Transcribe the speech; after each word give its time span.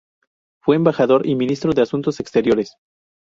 Fue 0.63 0.75
embajador 0.77 1.27
y 1.27 1.35
ministro 1.35 1.73
de 1.73 1.83
Asuntos 1.83 2.19
Exteriores. 2.19 2.73